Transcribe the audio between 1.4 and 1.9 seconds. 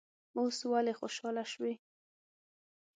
شوې.